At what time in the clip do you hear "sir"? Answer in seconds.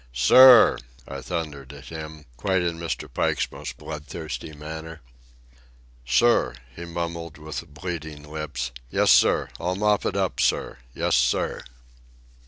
0.13-0.79, 6.07-6.55, 9.11-9.49, 10.39-10.79, 11.15-11.61